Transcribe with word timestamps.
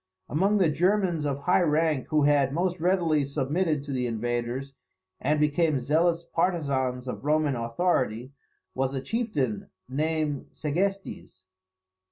Among 0.27 0.57
the 0.57 0.67
Germans 0.71 1.25
of 1.27 1.41
high 1.41 1.61
rank 1.61 2.07
who 2.07 2.23
had 2.23 2.53
most 2.55 2.79
readily 2.79 3.23
submitted 3.23 3.83
to 3.83 3.91
the 3.91 4.07
invaders, 4.07 4.73
and 5.19 5.39
become 5.39 5.79
zealous 5.79 6.23
partisans 6.23 7.07
of 7.07 7.23
Roman 7.23 7.55
authority, 7.55 8.31
was 8.73 8.95
a 8.95 9.01
chieftain 9.03 9.69
named 9.87 10.47
Segestes. 10.53 11.45